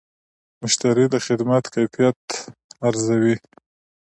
مشتری 0.61 1.05
د 1.13 1.15
خدمت 1.25 1.63
کیفیت 1.75 2.21
ارزوي. 2.87 3.35